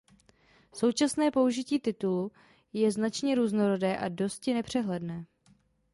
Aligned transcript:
Současné 0.73 1.31
použití 1.31 1.79
titulu 1.79 2.31
je 2.73 2.91
značně 2.91 3.35
různorodé 3.35 3.97
a 3.97 4.09
dosti 4.09 4.53
nepřehledné. 4.53 5.25